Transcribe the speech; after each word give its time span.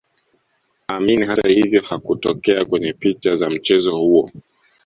Amin 0.95 1.21
hatahivyo 1.27 1.81
hakutokea 1.81 2.65
kwenye 2.65 2.93
picha 2.93 3.35
za 3.35 3.49
mchezo 3.49 3.97
huo 3.97 4.29